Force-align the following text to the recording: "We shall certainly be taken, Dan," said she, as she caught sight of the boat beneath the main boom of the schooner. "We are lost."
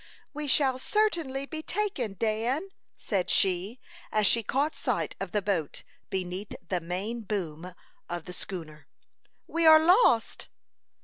"We 0.33 0.47
shall 0.47 0.79
certainly 0.79 1.45
be 1.45 1.61
taken, 1.61 2.15
Dan," 2.17 2.69
said 2.97 3.29
she, 3.29 3.79
as 4.11 4.25
she 4.25 4.41
caught 4.41 4.75
sight 4.75 5.15
of 5.19 5.31
the 5.31 5.43
boat 5.43 5.83
beneath 6.09 6.55
the 6.69 6.81
main 6.81 7.21
boom 7.21 7.75
of 8.09 8.25
the 8.25 8.33
schooner. 8.33 8.87
"We 9.45 9.67
are 9.67 9.77
lost." 9.79 10.47